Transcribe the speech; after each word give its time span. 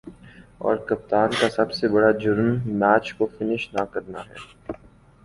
اور 0.59 0.75
کپتان 0.87 1.29
کا 1.39 1.49
سب 1.49 1.73
سے 1.73 1.87
بڑا"جرم" 1.87 2.49
میچ 2.79 3.13
کو 3.13 3.25
فنش 3.35 3.69
نہ 3.73 3.83
کرنا 3.91 4.21
ہے۔ 4.21 4.35